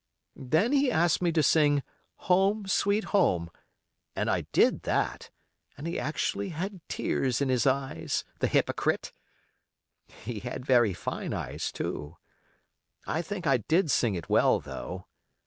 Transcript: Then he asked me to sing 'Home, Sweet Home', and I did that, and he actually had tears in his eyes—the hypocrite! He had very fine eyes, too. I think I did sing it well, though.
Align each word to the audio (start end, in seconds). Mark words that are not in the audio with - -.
Then 0.35 0.71
he 0.71 0.89
asked 0.91 1.21
me 1.21 1.31
to 1.33 1.43
sing 1.43 1.83
'Home, 2.27 2.65
Sweet 2.65 3.03
Home', 3.13 3.51
and 4.15 4.31
I 4.31 4.47
did 4.51 4.81
that, 4.81 5.29
and 5.77 5.85
he 5.85 5.99
actually 5.99 6.49
had 6.49 6.81
tears 6.89 7.39
in 7.39 7.49
his 7.49 7.67
eyes—the 7.67 8.47
hypocrite! 8.47 9.13
He 10.07 10.39
had 10.39 10.65
very 10.65 10.95
fine 10.95 11.35
eyes, 11.35 11.71
too. 11.71 12.17
I 13.05 13.21
think 13.21 13.45
I 13.45 13.57
did 13.57 13.91
sing 13.91 14.15
it 14.15 14.27
well, 14.27 14.59
though. 14.59 15.05